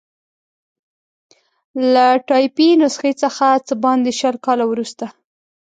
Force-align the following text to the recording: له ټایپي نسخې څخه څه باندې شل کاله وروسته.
له 1.93 2.05
ټایپي 2.27 2.69
نسخې 2.81 3.11
څخه 3.21 3.45
څه 3.67 3.73
باندې 3.83 4.11
شل 4.19 4.35
کاله 4.45 4.65
وروسته. 4.67 5.05